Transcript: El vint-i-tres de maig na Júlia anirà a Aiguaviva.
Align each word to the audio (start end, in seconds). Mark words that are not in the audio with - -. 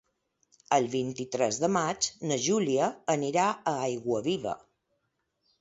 El 0.77 0.87
vint-i-tres 0.93 1.59
de 1.65 1.69
maig 1.75 2.09
na 2.31 2.39
Júlia 2.47 2.89
anirà 3.19 3.47
a 3.53 3.77
Aiguaviva. 3.85 4.53